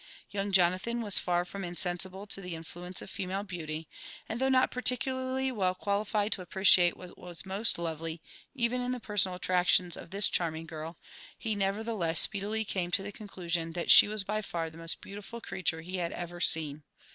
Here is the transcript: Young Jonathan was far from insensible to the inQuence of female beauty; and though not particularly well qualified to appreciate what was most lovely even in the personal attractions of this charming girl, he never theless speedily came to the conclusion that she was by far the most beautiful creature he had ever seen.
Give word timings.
Young 0.31 0.51
Jonathan 0.51 1.03
was 1.03 1.19
far 1.19 1.45
from 1.45 1.63
insensible 1.63 2.25
to 2.25 2.41
the 2.41 2.55
inQuence 2.55 3.03
of 3.03 3.09
female 3.11 3.43
beauty; 3.43 3.87
and 4.27 4.41
though 4.41 4.49
not 4.49 4.71
particularly 4.71 5.51
well 5.51 5.75
qualified 5.75 6.31
to 6.31 6.41
appreciate 6.41 6.97
what 6.97 7.19
was 7.19 7.45
most 7.45 7.77
lovely 7.77 8.19
even 8.55 8.81
in 8.81 8.93
the 8.93 8.99
personal 8.99 9.35
attractions 9.35 9.95
of 9.95 10.09
this 10.09 10.27
charming 10.27 10.65
girl, 10.65 10.97
he 11.37 11.53
never 11.53 11.83
theless 11.83 12.17
speedily 12.17 12.65
came 12.65 12.89
to 12.89 13.03
the 13.03 13.11
conclusion 13.11 13.73
that 13.73 13.91
she 13.91 14.07
was 14.07 14.23
by 14.23 14.41
far 14.41 14.71
the 14.71 14.77
most 14.79 15.01
beautiful 15.01 15.39
creature 15.39 15.81
he 15.81 15.97
had 15.97 16.11
ever 16.13 16.41
seen. 16.41 16.81